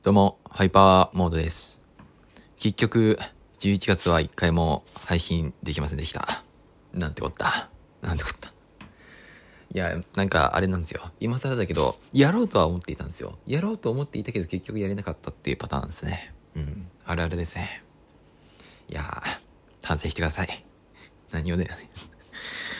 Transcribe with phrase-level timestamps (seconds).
[0.00, 1.84] どうも、ハイパーモードです。
[2.56, 3.18] 結局、
[3.58, 6.24] 11月は1回も配信できませんでした。
[6.94, 7.68] なんてこった。
[8.00, 8.48] なんてこった。
[8.48, 8.52] い
[9.76, 11.10] や、なんかあれなんですよ。
[11.18, 13.38] 今更だけど、やろうとは思っていたんですよ。
[13.44, 16.32] やろうと思っていたけど結局やれなかったっていうパターンですね。
[16.54, 16.86] うん。
[17.04, 17.82] あるあるですね。
[18.88, 19.40] いやー、
[19.82, 20.64] 反省してください。
[21.32, 21.90] 何をだよね。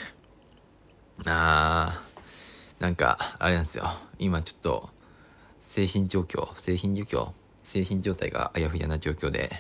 [1.26, 3.90] あー、なんか、あれなんですよ。
[4.20, 4.90] 今ちょっと、
[5.68, 7.28] 精神状況、精神状況、
[7.62, 9.50] 精神状態があやふやな状況で、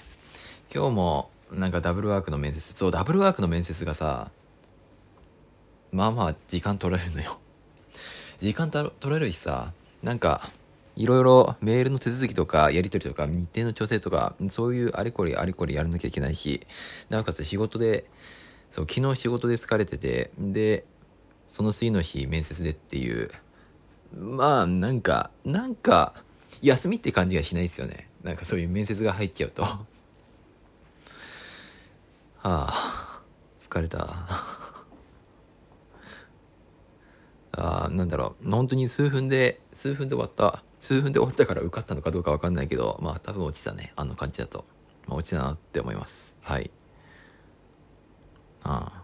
[0.74, 4.30] 今日もなんかダブルワークの面接、そう、ダブルワークの面接がさ、
[5.92, 7.38] まあまあ時間取られるのよ。
[8.40, 10.50] 時間取られるしさ、なんか、
[10.96, 16.66] いろいろメールの手続きとか、やり取りとか、日程の調整とか、そういうあれこれあれこれやらなきゃいけないし、
[17.10, 18.06] なおかつ仕事で、
[18.70, 20.86] そう、昨日仕事で疲れてて、で、
[21.46, 23.30] その次の日面接でっていう、
[24.16, 26.14] まあ、なんか、なんか、
[26.62, 28.08] 休みって感じがしないですよね。
[28.22, 29.62] なんかそういう面接が入っちゃうと。
[29.62, 29.86] は
[32.42, 33.22] あ、
[33.58, 34.26] 疲れた。
[37.52, 40.62] あーなんだろう、本当に数分で、数分で終わった。
[40.78, 43.92] 数分で終わったから受かったのかどうかわかんないけど、まあ多分落ちたね。
[43.96, 44.64] あの感じだと。
[45.06, 46.36] まあ落ちたなって思います。
[46.40, 46.70] はい。
[48.62, 49.02] ああ。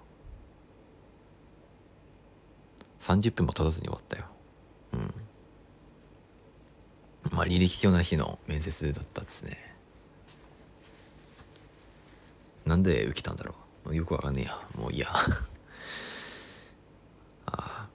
[3.00, 4.33] 30分も経たずに終わったよ。
[7.34, 9.58] まあ履歴書な日の面接だったですね。
[12.64, 13.54] なんで受けたんだろ
[13.86, 13.94] う。
[13.94, 14.58] よくわかんねえや。
[14.78, 15.08] もういや。
[17.46, 17.88] あ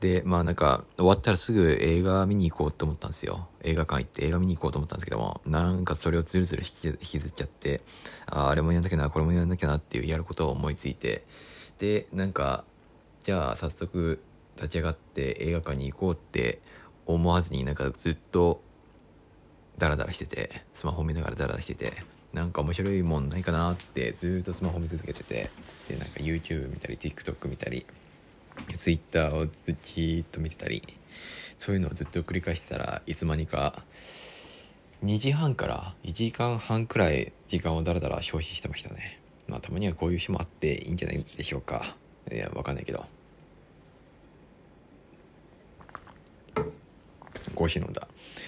[0.00, 3.48] でまあなんか終わったらすぐ映画見に行こうと思ったんですよ。
[3.62, 7.82] 映画館行って映画見に行こうと思ったんですけどもなんかそれをずるずる引き引きずっちゃって
[8.26, 11.26] あああれもやんなきゃなこれもやんなきゃなっていうやることを思いついて。
[11.78, 12.64] でなんか
[13.20, 14.22] じゃあ早速
[14.56, 16.62] 立ち上がって映画館に行こうって
[17.06, 18.60] 思わずになんかずっと
[19.78, 21.92] ダラダラしててスマホ見ながらダラダラしてて
[22.32, 25.50] なんか面白いもんないかなってずっとスマホ見続けてて
[25.88, 27.86] でなんか YouTube 見たり TikTok 見たり
[28.76, 30.82] Twitter をずっと見てたり
[31.56, 33.82] そういうのをずっと繰り返してたらいつまにか
[35.04, 39.20] 2時半から1時間半くらい時間をダラダラ消費してましたね。
[39.46, 41.96] まあたまにはこういう日もあっていいんじゃないでしょうか。
[42.32, 43.04] いやわかんないけど。
[47.56, 48.06] コーヒー飲んだ。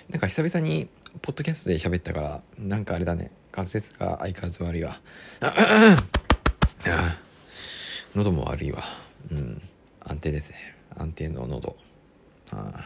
[0.09, 0.89] なんか久々に
[1.23, 3.33] ポッドキャストで喋ったからなんかあれだね。
[3.53, 5.01] 滑舌が相変わらず悪いわ。
[8.15, 8.83] 喉も悪いわ。
[9.33, 9.61] うん。
[10.01, 10.77] 安定ですね。
[10.97, 11.77] 安定の喉。
[12.51, 12.85] あ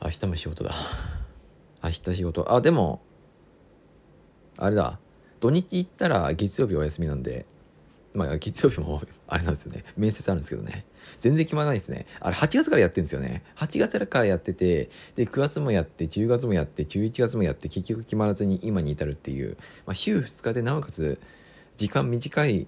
[0.00, 0.72] あ明日も仕事だ。
[1.82, 2.52] 明日仕事。
[2.52, 3.00] あでも
[4.58, 4.98] あれだ。
[5.40, 7.46] 土日行ったら月曜日お休みなんで
[8.12, 9.84] まあ月曜日も あれなんですよね。
[9.96, 10.84] 面接あるんですけどね。
[11.18, 12.06] 全然決まらないですね。
[12.20, 13.42] あれ8月からやってるんですよね。
[13.56, 19.56] 8月からやっててで9月もやって10月もやって11月もやって結局決まらずに今に至るっていう、
[19.86, 21.20] まあ、週2日でなおかつ
[21.76, 22.66] 時間短い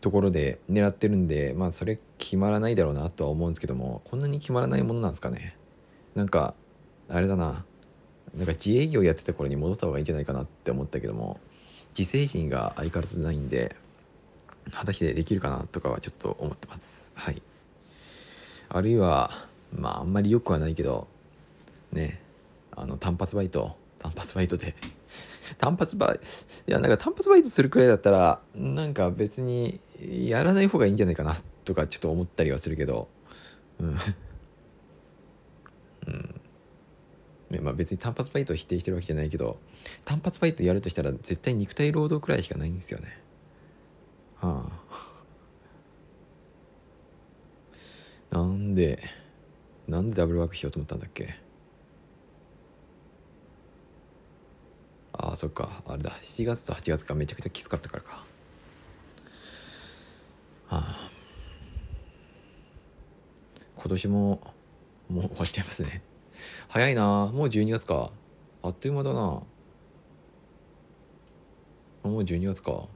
[0.00, 5.56] ところで狙ってるんでまあそれ決まらないだろうなとは思うんですけどもこんなに決まらないものなんですかね。
[6.14, 6.54] なんか
[7.08, 7.64] あれだな。
[8.36, 11.40] なんか自営業やってた頃に戻った方がいいんじゃないかなって思ったけども
[11.98, 13.74] 自制心が相変わらずないんで。
[14.72, 17.12] 果たしてできるかなとかはちょっと思ってます。
[17.14, 17.42] はい。
[18.72, 19.30] あるいは
[19.74, 21.08] まああんまり良くはないけど
[21.92, 22.20] ね
[22.70, 24.74] あの単発バイト単発バイトで
[25.58, 26.20] 単発バイ
[26.68, 33.08] いやなんか単発バイトするくらいだったらなんか別にやらない方がいいんじゃないかなとかちょっと思ったりはするけど
[33.80, 33.88] うん。
[33.88, 33.92] う
[36.10, 36.40] ん。
[37.50, 39.58] ねまあ、別に単発バイトを否定してるわけじゃないけど
[40.04, 43.18] 単発バイトやるとしたら絶対肉体労働くらいしかないんですよね。
[44.40, 44.72] は
[48.32, 49.02] あなんで
[49.86, 51.34] なんでダブルワークしようと思ったんだっけ？
[55.12, 55.82] ああそっか。
[55.86, 56.10] あれだ。
[56.10, 58.10] 7月と8月がめちゃくちゃきつかったからか。
[60.68, 61.10] はあ。
[63.76, 64.40] 今年も
[65.08, 66.02] もう終わっちゃいますね。
[66.68, 67.26] 早いな。
[67.34, 68.12] もう12月か。
[68.62, 69.20] あっという間だな。
[69.20, 69.44] も
[72.04, 72.86] う12月か。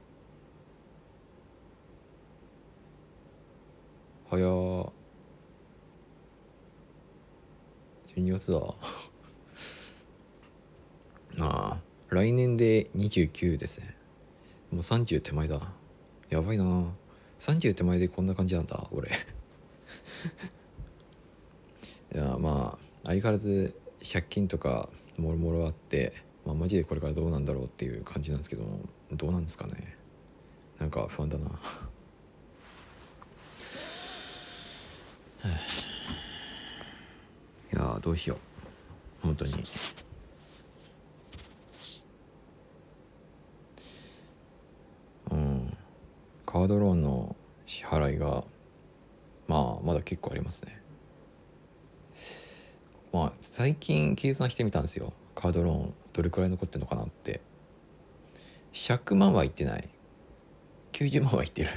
[4.35, 4.91] 早ー
[8.17, 8.59] 12月だ。
[11.41, 13.95] ああ来年で29ですね。
[14.71, 15.71] もう30手前だ。
[16.29, 16.93] やばいな。
[17.39, 19.09] 30手前でこんな感じなんだ俺。
[22.13, 26.11] いやまあ相変わらず借金とかもろもろあって
[26.45, 28.79] まあマジでこれからどうなんだろうっていう感じなんですけども
[29.13, 29.95] どうなんですかね。
[30.77, 31.51] なんか不安だな。
[35.47, 35.85] い。
[37.75, 39.27] やどうしよう。
[39.27, 39.51] 本当に。
[45.31, 45.77] うん。
[46.45, 48.43] カードローンの支払いが
[49.47, 50.81] まあまだ結構ありますね。
[53.11, 55.13] まあ最近計算してみたんですよ。
[55.35, 57.41] カードローンどれくらい残ってんのかなって。
[58.73, 59.89] 100万はいってない。
[60.93, 61.69] 90万はいってる。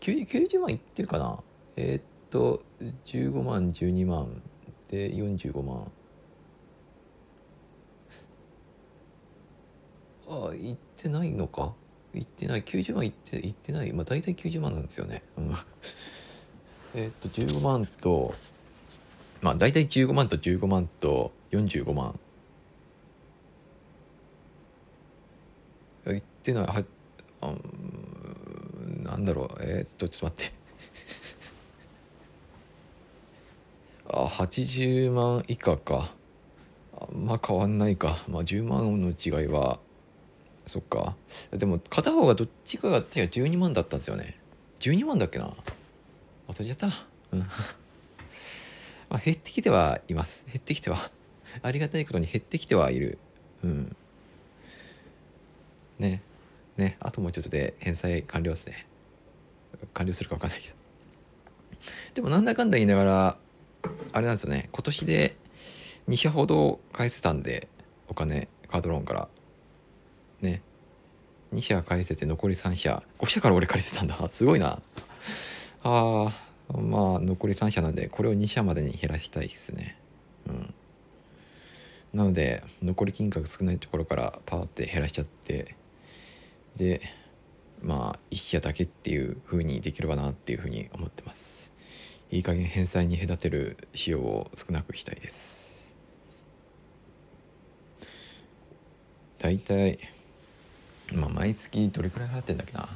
[0.00, 1.42] 90, 万いってるかな。
[1.76, 2.02] えー、っ
[2.34, 2.64] と
[3.06, 4.42] 15万12万
[4.88, 5.92] で45万。
[10.28, 11.74] ああいってないのか？
[12.12, 12.64] いってない。
[12.64, 13.92] 90万いっていってない。
[13.92, 15.22] まあ大体90万なんですよね、
[16.96, 18.34] えっと15万と
[19.40, 22.18] まあ大体15万と15万と45万。
[26.08, 26.66] いってない。
[26.66, 26.84] は
[27.42, 27.54] あ
[29.04, 29.48] なんだろう。
[29.60, 30.63] えー、っとちょっと待って。
[34.06, 36.10] あ80万以下か。
[36.96, 38.18] あんま変わんないか。
[38.28, 39.78] まあ10万の違いは
[40.66, 41.16] そっか。
[41.50, 44.38] でも片方がどっちかが違う12万だったんですよね。
[44.80, 45.52] 12万だっけな。
[46.48, 46.96] 忘れちゃった。
[47.32, 47.40] うん。
[49.08, 50.44] まあ減ってきてはいます。
[50.46, 51.10] 減ってきては
[51.62, 53.18] ありがたいことに減ってきてはいる。
[53.62, 53.96] うん。
[55.98, 56.22] ね。
[56.76, 56.96] ね。
[57.00, 58.86] あともうちょっとで返済完了ですね。
[59.92, 60.74] 完了するか分かんないけど。
[62.14, 63.38] でもなんだかんだ言いながら
[64.12, 64.68] あれなんですよね。
[64.72, 65.36] 今年で
[66.08, 67.68] 2社ほど返せたんで
[68.08, 69.28] お金カードローンから。
[70.40, 70.62] ね。
[71.52, 73.02] 2社返せて残り3社。
[73.18, 74.28] 5社から俺借りてたんだ。
[74.28, 74.80] すごいな。
[75.82, 76.32] あ
[76.72, 79.98] まあ残り3社なんでこれを2社までに減らしたいですね。
[80.46, 80.74] うん。
[82.12, 85.74] なので残り金額少ないところからパーって減らしちゃって。
[86.76, 87.02] で
[87.82, 91.73] まあ1社だけっていう風にできればなっていう風に思ってます。
[92.30, 95.96] いい加減返済に隔てる仕様を少なくしたいです。
[99.38, 99.98] 大体
[101.12, 102.88] まあ毎月どれくらい払ってんだっけな。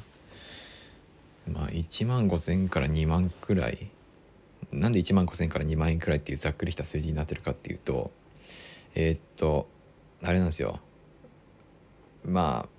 [1.53, 3.91] まあ1万5千から2万くらい。
[4.73, 8.11] なんで1万5千から2万円くらいっていうざっくりした数字になってるかっていうと
[8.95, 9.69] えー、っと
[10.23, 10.81] あれなんですよ。
[12.25, 12.79] まあ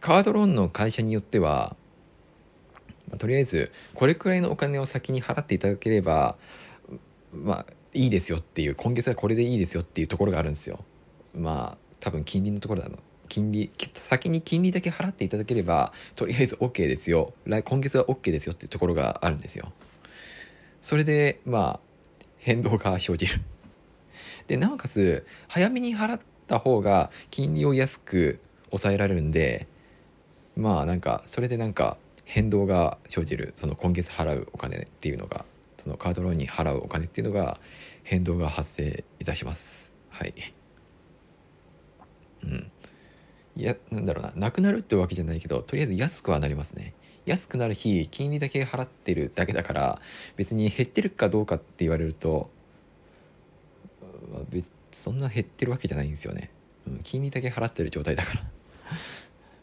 [0.00, 1.76] カードローンの会社によっては、
[3.08, 6.36] まあ、とりあえずこれくらいのお金を先に払っていただければ
[7.32, 10.84] まあいいですよっていう今月はこれでいいですよっていうところがあるんですよ。
[11.34, 12.98] まあ多分金利のところだの。
[13.28, 17.34] 金利先に金利だけ払っていただければとりあえず OK ですよ。
[17.44, 19.72] 来今月は OK ですよっていうところがあるんですよ。
[20.80, 21.80] それでまあ
[22.38, 23.40] 変動が生じる。
[24.46, 28.40] でなおかつ早めに払った方が金利を安く
[28.70, 29.66] 抑えられるんで
[30.56, 35.46] まあなんかそれでなんか変動が生じるその今月払うお金っていうのが
[35.78, 37.58] そのカードローンに払うお金っていうのが
[38.04, 39.94] 変動が発生いたします。
[40.10, 40.34] はい。
[42.44, 42.70] うん。
[43.56, 44.32] いやなんだろうな。
[44.36, 46.92] なくなるってわけじゃないけどとりあえず安くはなりますね。
[47.24, 50.00] 安くなる日金利だけ払ってるだけだから
[50.36, 52.50] 別に減ってるかどうかって言われると、
[54.30, 56.50] まあ、別そんな減ってるわけじゃないんですよね、
[56.86, 58.42] うん、金利だけ払ってる状態だから。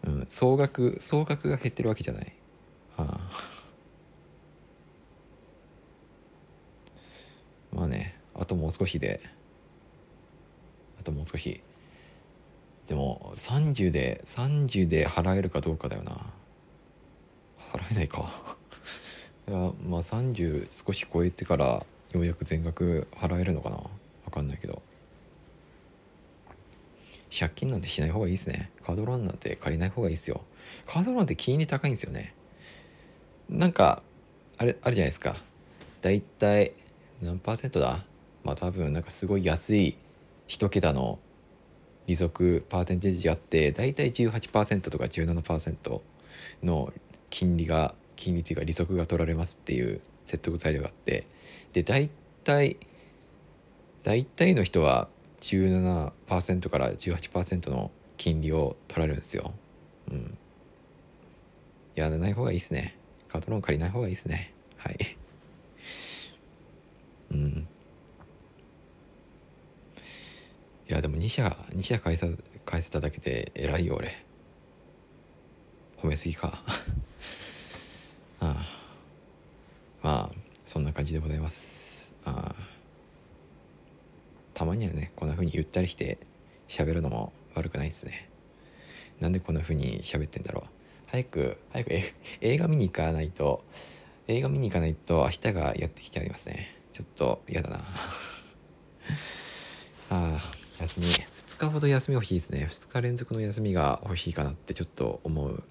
[0.05, 2.33] うん、総額総額が減ってるわけじゃない。
[2.97, 3.19] ああ
[7.73, 9.21] まあねあともう少しで。
[10.99, 11.61] あともう少し。
[12.87, 16.21] でも30で30で払えるかどうかだよな。
[17.73, 18.31] 払えないか。
[19.47, 23.77] いやまあ30少し超えてからようやく全額払えるのかな。
[24.25, 24.81] 分かんないけど。
[27.37, 28.69] 借金なんてしない方がいいですね。
[28.83, 30.41] カードローンなんて借りない方がいいですよ。
[30.85, 32.33] カードローンって金利高いんですよね。
[33.49, 34.01] なんか
[34.57, 35.35] あれあるじゃないですか
[36.01, 36.71] だいたい
[37.21, 38.03] 何パーセントだ？
[38.43, 39.97] まあ多分なんかすごい安い
[40.47, 41.19] 1桁の
[42.07, 46.01] 利息パーセンテージがあって大体18%とか17%
[46.63, 46.93] の
[47.29, 51.25] 金利が金利というか利息が取られますっていう説得材料があって
[51.73, 52.09] で大
[52.43, 52.77] 体
[54.03, 55.09] 大体の人は
[55.41, 59.51] 17%から18%の金利を取られるんですよ。
[60.11, 60.37] うん。
[61.95, 62.95] やらない方がいいですね。
[63.35, 64.53] カードローン借りない方がいいですね。
[64.77, 64.97] はい。
[67.31, 67.67] うん。
[70.87, 72.27] いやでも2社2社返さ
[72.65, 74.23] 返せただけで偉いよ俺。
[75.97, 76.63] 褒めすぎか。
[78.39, 78.55] ああ。
[80.01, 82.15] まあそんな感じでございます。
[82.23, 82.65] ああ。
[84.53, 86.19] たまにはねこんな風にゆったりして
[86.69, 88.29] 喋るのも悪くないですね。
[89.19, 90.74] なんでこんな風に喋ってんだろう。
[91.07, 91.91] 早く早く
[92.41, 93.63] 映画見に行かないと
[94.27, 96.75] 映画見に行かないと明日がやってきてありますね。
[96.91, 97.77] ちょっと嫌だな。
[100.09, 100.41] ああ
[100.79, 101.07] 休み。
[101.07, 102.67] 2日ほど休み欲しいですね。
[102.69, 105.63] 2日連続の休みが欲しいかなってちょっと思う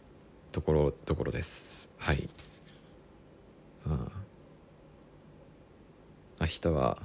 [0.52, 1.90] ところところです。
[1.98, 2.28] はい。
[3.86, 4.12] うん。
[6.40, 7.02] 明日は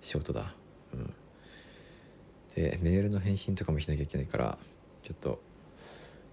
[0.00, 0.54] 仕事だ。
[0.94, 1.14] うん。
[2.54, 4.58] でメールの返信とかもしなきゃいけないから
[5.02, 5.40] ちょっと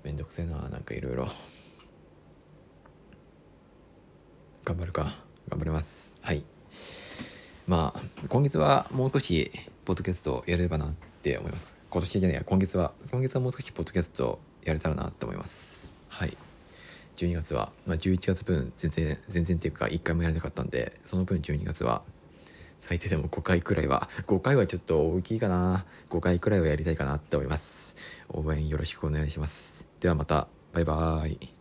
[0.04, 1.28] めんどくせえななんかいろいろ。
[4.66, 5.14] 頑張るか。
[5.50, 6.18] 頑張ります。
[6.22, 6.44] はい。
[7.68, 9.50] まあ今月はもう少し
[9.86, 11.76] ポッドキャストやれればなって思います。
[11.90, 15.96] 今年じゃねえや今月は今月はもう少しポッドキャストやれたらなって思います。
[16.10, 16.36] はい。
[17.16, 22.02] 12月は、まあ、11月分全然全然っていうか1回もやれなかったんでその分12月は
[22.80, 25.86] 最低でも5回くらいは5回はちょっと大きいかな。
[26.10, 27.96] 5回くらいはやりたいかなって思います。
[28.28, 29.93] 応援よろしくお願いします。
[30.04, 30.50] ではまた。
[30.74, 31.53] バイバーイ。